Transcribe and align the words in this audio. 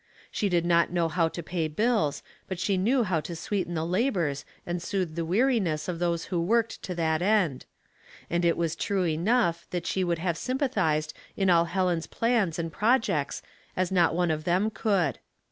She 0.31 0.49
did 0.49 0.65
not 0.65 0.91
know 0.91 1.07
how 1.09 1.27
to 1.27 1.43
pay 1.43 1.67
bills, 1.67 2.23
but 2.47 2.57
she 2.59 2.75
knew 2.75 3.03
how 3.03 3.19
to 3.21 3.35
sweeten 3.35 3.75
the 3.75 3.85
labors 3.85 4.45
and 4.65 4.81
soothe 4.81 5.13
the 5.13 5.23
weariness 5.23 5.87
of 5.87 5.99
those 5.99 6.25
who 6.25 6.41
worked 6.41 6.81
to 6.81 6.95
that 6.95 7.21
end; 7.21 7.67
and 8.27 8.43
it 8.43 8.57
was 8.57 8.75
true 8.75 9.05
enough 9.05 9.67
that 9.69 9.85
she 9.85 10.03
would 10.03 10.17
have 10.17 10.39
sympathized 10.39 11.13
in 11.37 11.51
all 11.51 11.65
Helen's 11.65 12.07
plans 12.07 12.57
and 12.57 12.73
pro 12.73 12.97
jects 12.97 13.43
as 13.77 13.91
not 13.91 14.15
one 14.15 14.31
of 14.31 14.43
them 14.43 14.71
could. 14.71 15.19